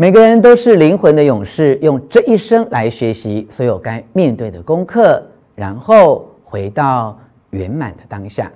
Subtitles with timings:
[0.00, 5.22] 每个人都是灵魂的勇士，用这一生来学习所有该面对的功课，
[5.54, 7.18] 然后回到
[7.50, 8.50] 圆满的当下。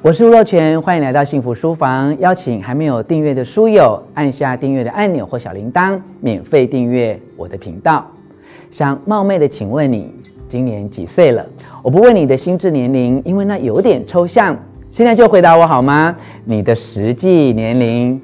[0.00, 2.18] 我是吴若权，欢迎来到幸福书房。
[2.18, 8.02] 邀请还没有订阅的书友按下订阅的按钮或小铃铛，免费订阅我的频道。
[8.70, 10.10] 想冒昧的请问你
[10.48, 11.44] 今年几岁了？
[11.82, 14.56] 我不问你的心智年龄，因为那有点抽象。
[14.90, 16.14] 现在就回答我好吗？
[16.44, 18.20] 你的实际年龄？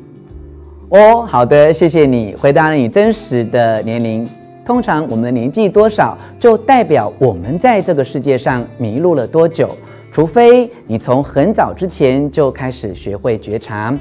[0.88, 4.28] 哦，好的，谢谢你回答了你真实的年龄。
[4.64, 9.70] 通常我们的年纪多少，就代表我们在这个世界上迷路了多久。
[10.12, 13.92] 除非你从很早之前就开始学会觉察，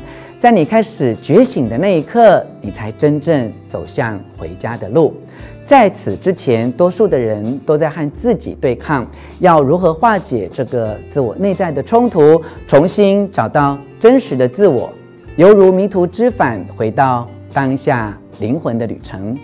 [0.41, 5.13] 在你开始觉醒的那一刻，你才真正走向回家的路。
[5.67, 9.05] 在此之前，多数的人都在和自己对抗，
[9.37, 14.91] 要如何化解这个自我内在的冲突，重新找到真实的自我，
[15.35, 19.37] 犹如迷途知返，回到当下灵魂的旅程。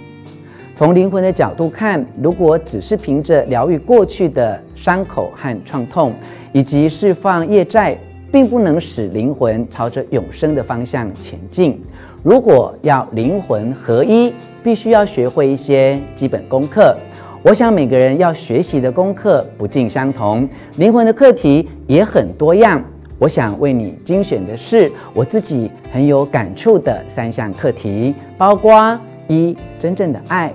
[0.73, 6.15] 从灵魂的角度看，如果只是凭着疗愈过去的伤口和创痛，
[6.53, 7.95] 以及释放业债，
[8.31, 11.81] 并不能使灵魂朝着永生的方向前进。
[12.23, 16.95] 如果要灵魂合一，必须要学会一些基本功课。
[17.43, 20.47] 我想每个人要学习的功课不尽相同，
[20.77, 22.83] 灵魂的课题也很多样。
[23.19, 30.53] 我想为你精选的是我自己很有感触的三项课题，包括一、真正的爱。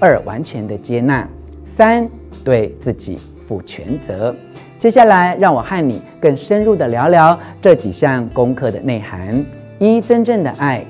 [0.00, 1.26] 二、完全的接纳；
[1.64, 2.08] 三、
[2.44, 4.32] 对自己负全责。
[4.78, 9.44] 接下来，让我和你更深入的聊聊这几项功课的内涵。
[9.80, 10.84] 一、真正的爱，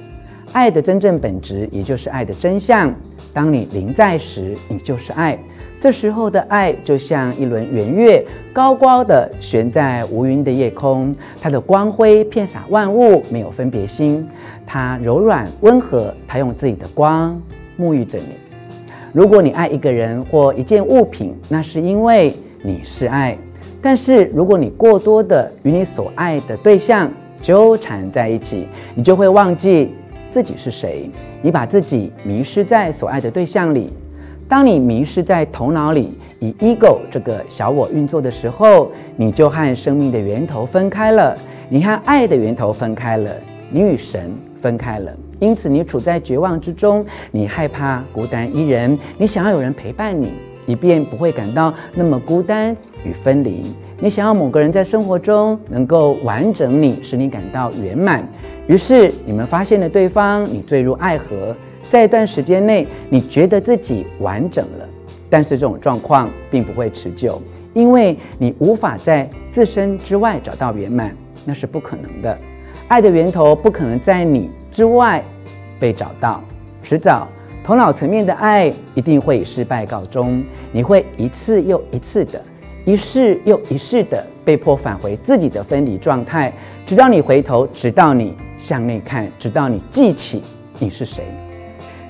[0.52, 2.94] 爱的真正本质，也就是爱的真相。
[3.32, 5.38] 当你临在时，你就是爱。
[5.80, 8.22] 这时候的爱就像一轮圆月，
[8.52, 14.28] 高高的悬在无云的夜空，它的光辉遍洒万物，没有分别心。
[14.66, 17.40] 它柔软温和，它用自己的光
[17.78, 18.34] 沐浴着你。
[19.14, 23.34] 如果你爱一个人或一件物品，那是因为你是爱；
[23.80, 29.94] 但是如果你过多的与你所爱的对象纠缠在一起，你就会忘记
[30.30, 31.08] 自己是谁。
[31.40, 33.92] 你把自己迷失在所爱的对象里。
[34.48, 41.36] 当你迷失在头脑里，以 ego 这个小我运作的时候，你就和生命的源头分开了，
[41.68, 43.30] 你和爱的源头分开了，
[43.70, 45.12] 你与神分开了。
[45.38, 50.32] 因此，你处在绝望之中，你害怕孤单一人，你想要有人陪伴你，
[50.68, 53.74] 以便不会感到那么孤单与分离。
[53.98, 58.22] 你想要某个人在生活中能够完整你，使你感到圆满。
[58.66, 61.56] 于是，你们发现了对方，你坠入爱河，
[61.88, 64.86] 在一段时间内，你觉得自己完整了。
[65.30, 67.40] 但是，这种状况并不会持久，
[67.72, 72.38] 因为你无法在自身之外找到圆满，那是不可能的。
[72.88, 75.24] 爱的源头不可能在你之外
[75.80, 76.42] 被找到，
[76.82, 77.26] 迟早
[77.68, 80.42] 头脑层面的爱一定会以失败告终。
[80.72, 82.42] 你会一次又一次的，
[82.86, 86.50] 一世又一世的被迫返回自己的分离状态，
[86.86, 90.42] 直到你回头，直到你向内看，直到你记起
[90.78, 91.22] 你是谁。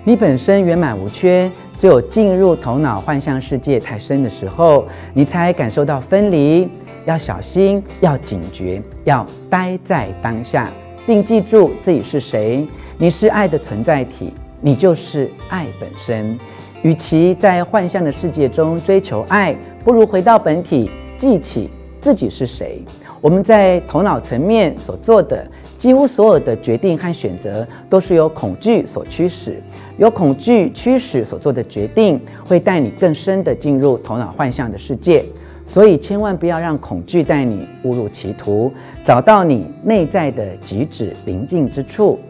[0.05, 6.69] 你本身圆满无缺，只有进入头脑幻象世界太深的时候，你才感受到分离。
[7.05, 10.71] 要小心，要警觉，要待在当下，
[11.05, 12.65] 并记住自己是谁。
[12.97, 16.39] 你是爱的存在体，你就是爱本身。
[16.83, 21.69] 与其在幻象的世界中追求爱，不如回到本体，记起
[22.01, 22.81] 自己是谁。
[23.21, 25.45] 我们在头脑层面所做的
[25.77, 29.61] 几乎所有的决定和选择，都是由恐惧所驱使。
[29.97, 35.25] 由恐惧驱使所做的决定，会带你更深地进入头脑幻象的世界。
[35.67, 38.73] 所以，千万不要让恐惧带你误入歧途。
[39.05, 42.21] 找到你内在的极致宁静之处，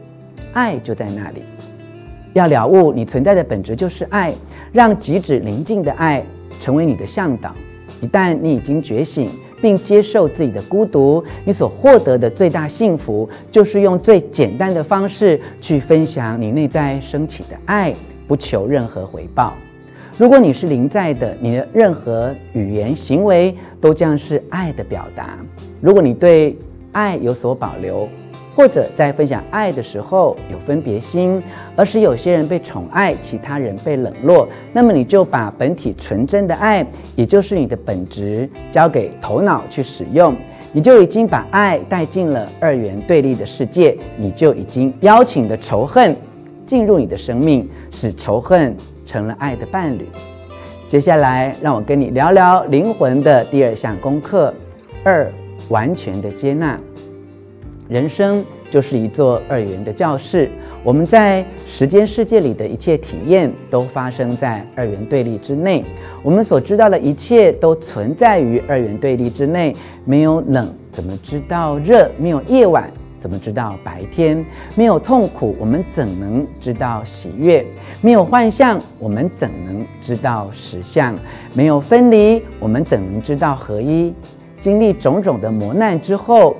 [0.54, 1.42] 爱就在那里。
[2.38, 4.32] 要了悟你存在的本质就是爱，
[4.72, 6.22] 让极致宁静的爱
[6.60, 7.52] 成为你的向导。
[8.00, 9.28] 一旦你已经觉醒，
[9.60, 17.92] 并接受自己的孤独，你所获得的最大幸福，就是用最简单的方式去分享你内在升起的爱，
[18.28, 19.52] 不求任何回报。
[20.16, 25.36] 如果你是临在的，你的任何语言行为都将是爱的表达。
[25.80, 26.56] 如果你对
[26.92, 28.08] 爱有所保留，
[28.58, 31.40] 或者在分享爱的时候有分别心，
[31.76, 36.84] 而使有些人被宠爱，其他人被冷落，那么你就把本体纯真的爱，
[37.14, 40.34] 也就是你的本质，交给头脑去使用，
[40.72, 46.16] 你就已经把爱带进了二元对立的世界，你就已经邀请的仇恨
[46.66, 48.76] 进入你的生命，使仇恨。
[49.08, 50.06] 成了爱的伴侣。
[50.86, 54.52] 接下来，让我跟你聊聊灵魂的第二项功课：
[55.02, 55.32] 二、
[55.70, 56.78] 完全的接纳。
[57.88, 60.50] 人生就是一座二元的教室，
[60.84, 65.82] 我们在时间世界里的一切体验都发生在二元对立之内。
[66.22, 69.74] 我们所知道的一切都存在于二元对立之内。
[70.04, 72.10] 没有冷，怎么知道热？
[72.18, 74.44] 没有夜晚，怎么知道白天？
[74.74, 77.64] 没有痛苦，我们怎能知道喜悦？
[78.02, 81.16] 没有幻象，我们怎能知道实相？
[81.54, 84.12] 没有分离，我们怎能知道合一？
[84.60, 86.54] 经历种种的磨难之后。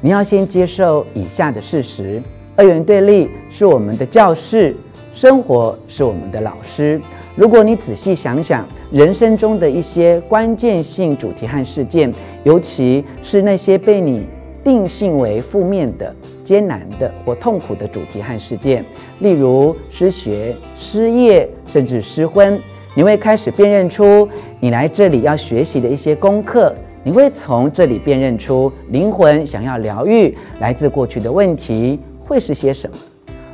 [0.00, 2.22] 你要先接受以下的事实：
[2.54, 4.76] 二元对立是我们的教室，
[5.12, 7.00] 生活是我们的老师。
[7.34, 12.12] 如果你仔细想想人生中的一些关键性主题和事件，
[12.44, 14.24] 尤其是那些被你
[14.62, 16.14] 定性为负面的、
[16.44, 18.84] 艰难的或痛苦的主题和事件，
[19.18, 22.60] 例如失学、失业，甚至失婚，
[22.94, 24.28] 你会开始辨认出
[24.60, 26.72] 你来这里要学习的一些功课。
[27.08, 32.98] 你会从这里辨认出灵魂想要疗愈来自过去的问题会是些什么。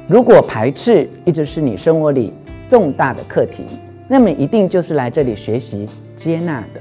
[0.08, 2.32] 如果排斥一直是你生活里
[2.68, 3.62] 重大的课题，
[4.08, 6.80] 那么一定就是来这里学习接纳的，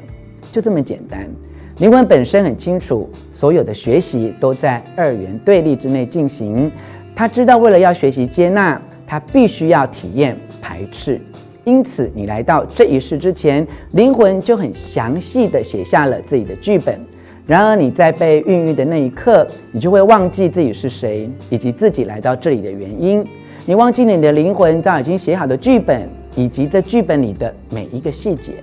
[0.52, 1.30] 就这么简单。
[1.78, 6.72] 灵魂本身很清楚，所有的学习都在二元对立之内进行。
[7.16, 11.22] 他知道，为了要学习接纳，他必须要体验排斥。
[11.66, 17.00] 因此，你来到这一世之前，灵魂就很详细地写下了自己的剧本。
[17.48, 23.26] 然而，你在被孕育的那一刻，你就会忘记自己是谁，以及自己来到这里的原因。
[23.66, 28.54] 你忘记了你的灵魂早已经写好的剧本，以及这剧本里的每一个细节。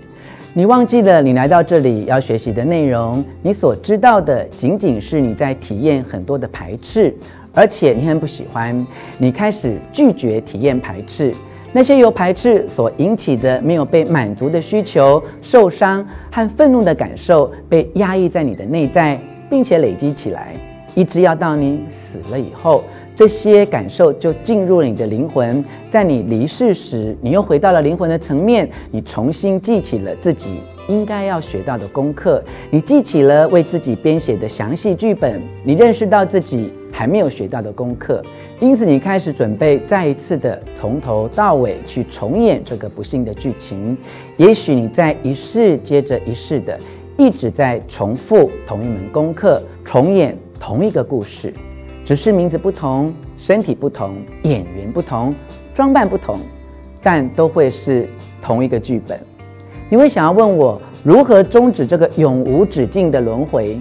[0.52, 3.24] 你忘记了你来到这里要学习的内容。
[3.42, 7.14] 你所知道的，仅仅是你在体验很多的排斥，
[7.54, 8.86] 而且你很不喜欢。
[9.16, 11.34] 你开始拒绝体验排斥。
[11.72, 20.54] 那些由排斥所引起的没有被满足的需求、受伤和愤怒的感受，被压抑在你的内在，并且累积起来，
[20.96, 22.82] 一直要到你死了以后，
[23.14, 25.64] 这些感受就进入了你的灵魂。
[25.90, 30.58] 在你离世时，你又回到了灵魂的层面，你重新记起了自己
[30.88, 38.22] 应该要学到的功课，你记起了为自己编写的详细剧本，你认识到自己还没有学到的功课，
[38.58, 43.96] 因此你开始准备再一次的从头到尾去重演这个不幸的剧情。
[44.36, 46.78] 也许你在一世接着一世的
[47.16, 51.52] 一直在重复同一门功课，重演同一个故事，
[52.04, 55.34] 只是名字不同、身体不同、演员不同、
[55.72, 56.38] 装扮不同，
[57.02, 58.08] 但都会是
[58.42, 59.18] 同一个剧本。
[59.88, 63.78] 你会想要问我如何终止这个永无止境的轮回？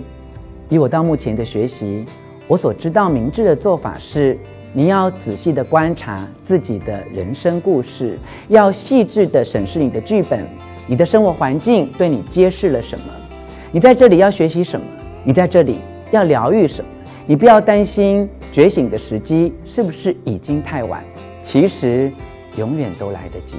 [0.70, 2.06] 以我到目前的学习。
[2.50, 4.36] 我所知道明智的做法是，
[4.74, 8.18] 你要仔细地观察自己的人生故事，
[8.48, 10.44] 要细致地审视你的剧本，
[10.88, 13.06] 你的生活环境对你揭示了什么？
[13.72, 14.86] 你在这里要学习什么？
[15.24, 15.78] 你在这里
[16.10, 16.90] 要疗愈什么？
[17.28, 21.04] 你不要担心觉醒的时机是不是已经太晚，
[21.44, 22.12] 其实
[22.58, 23.58] 永远都来得及。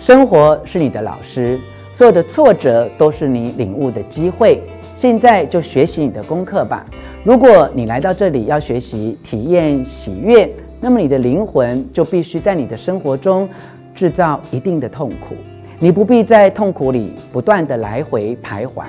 [0.00, 1.56] 生活是你的老师，
[1.94, 4.60] 所有的挫折都是你领悟的机会。
[5.02, 6.86] 现在就学习你的功课吧。
[7.24, 10.48] 如果你来到这里要学习体验喜悦，
[10.80, 13.48] 那么你的灵魂就必须在你的生活中
[13.96, 15.34] 制造一定的痛苦。
[15.80, 18.84] 你不必在痛苦里不断地来回徘徊，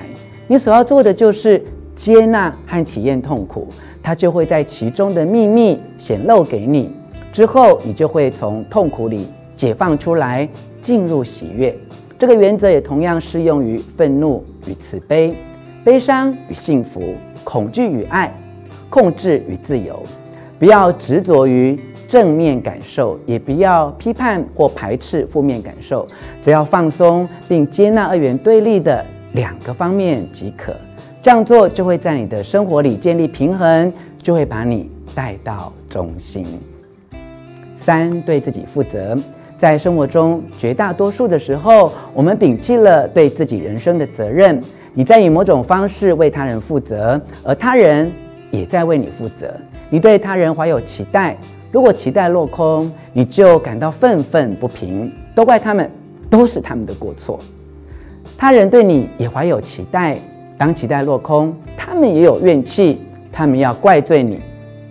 [0.46, 1.60] 你所要做的就是
[1.96, 3.66] 接纳和体验痛苦，
[4.00, 6.92] 它就会在其中的秘密显露给你。
[7.32, 10.48] 之后，你就会从痛苦里解放出来，
[10.80, 11.76] 进入喜悦。
[12.16, 15.34] 这个原则也同样适用于愤怒与慈悲。
[15.84, 17.14] 悲伤与幸福，
[17.44, 18.32] 恐惧与爱，
[18.88, 20.02] 控制与自由，
[20.58, 26.08] 不要执着于正面感受，也不要批判或排斥负面感受，
[26.40, 30.74] 只要放松并接纳二元对立的两个方面即可。
[31.20, 36.46] 这样做就会在你的生活里建立平衡，就会把你带到中心。
[37.76, 39.18] 三，对自己负责。
[39.58, 44.60] 在生活中，绝大多数的时候，我们摒弃了对自己人生的责任。
[44.96, 48.10] 你在以某种方式为他人负责，而他人
[48.52, 49.52] 也在为你负责。
[49.90, 51.36] 你对他人怀有期待，
[51.72, 55.90] 如果期待落空，你就感到愤愤不平，都怪他们，
[56.30, 57.40] 都是他们的过错。
[58.38, 60.16] 他人对你也怀有期待，
[60.56, 63.00] 当期待落空，他们也有怨气，
[63.32, 64.38] 他们要怪罪你，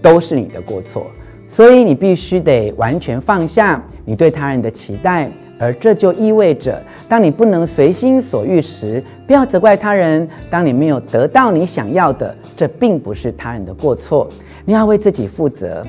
[0.02, 1.08] 都是你的过错。
[1.48, 5.32] 所以你必须得完全放下你对他人的期待。
[5.60, 14.30] 而这就意味着，当你不能随心所欲时，不要责怪他人；当你没有得到你想要的，这并不是他人的过错，
[14.66, 15.86] 你要为自己负责。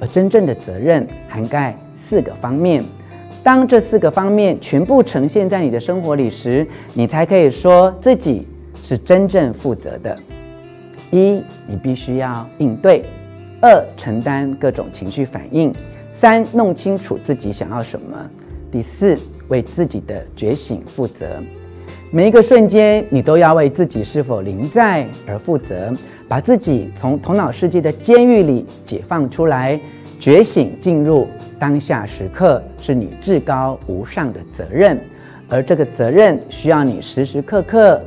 [0.00, 2.84] 而真正的责任涵盖四个方面，
[3.42, 8.46] 当这四个方面全部呈现在你的生活里时，你才可以说自己
[8.80, 10.16] 是真正负责的。
[11.10, 13.02] 一，你必须要应对；
[13.60, 15.72] 二，承担各种情绪反应；
[16.12, 18.16] 三，弄清楚自己想要什么；
[18.70, 21.40] 第四，为自己的觉醒负责。
[22.10, 25.92] 每一个瞬间，你都要为自己是否临在而负责，
[26.26, 29.78] 把自己从头脑世界的监狱里解放出来，
[30.18, 31.26] 觉醒进入
[31.58, 34.98] 当下时刻，是你至高无上的责任。
[35.48, 38.00] 而这个责任需要你时时刻刻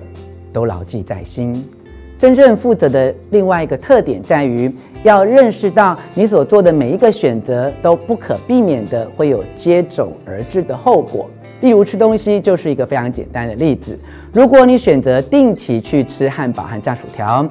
[0.53, 1.68] 都牢记在心。
[2.21, 11.27] 真正负责的另外一个特点在于，要认识到你所做的每一个选择都不可避免的会有接踵而至的后果。
[11.61, 13.97] 例如吃东西就是一个非常简单的例子。
[14.31, 17.43] 如果你选择定期去吃汉堡和炸薯条，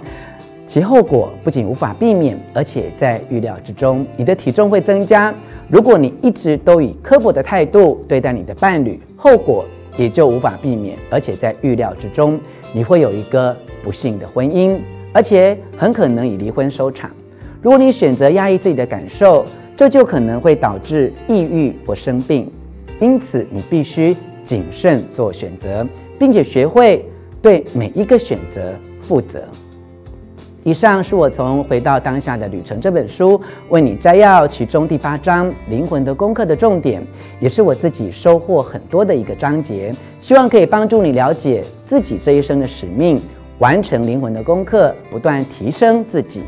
[0.69, 4.07] 其后果不仅无法避免，而且在预料之中。
[4.17, 5.35] 你的体重会增加。
[5.67, 9.65] 如果你一直都以刻薄的态度对待你的伴侣，后果
[10.01, 12.41] 也就无法避免，而且在预料之中。
[12.73, 14.79] 你会有一个不幸的婚姻，
[15.13, 17.11] 而且很可能以离婚收场。
[17.61, 19.45] 如果你选择压抑自己的感受，
[19.77, 22.51] 这就可能会导致抑郁或生病。
[22.99, 25.87] 因此，你必须谨慎做选择，
[26.19, 27.05] 并且学会
[27.43, 29.43] 对每一个选择负责。
[30.63, 33.41] 以上是我从《回到当下的旅程》这本书
[33.71, 37.03] 为你摘要其中第八章“灵魂的功课”的重点，
[37.41, 39.95] 也是我自己收获很多的一个章节。
[40.21, 43.19] 希望可以帮助你了解自己这一生的使命，
[43.59, 46.43] 完成灵魂的功课，不断提升自己。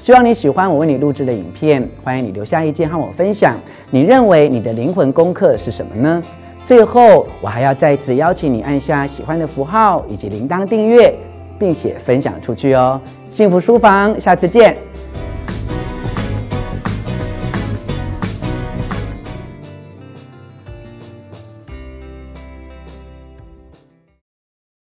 [0.00, 3.58] 希望你喜欢我为你录制的影片，欢迎你留下意见和我分享。
[3.90, 6.22] 你认为你的灵魂功课是什么呢？
[6.64, 11.14] 最后，我还要再次邀请你按下喜欢的符号以及铃铛订阅，
[11.58, 13.00] 并且分享出去哦。
[13.28, 14.76] 幸福书房，下次见。